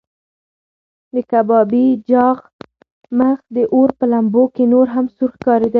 [1.13, 2.37] د کبابي چاغ
[3.17, 5.69] مخ د اور په لمبو کې نور هم سور ښکارېده.